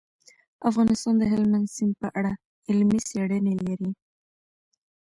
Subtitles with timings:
[0.69, 2.33] افغانستان د هلمند سیند په اړه
[2.69, 3.91] علمي څېړنې لري.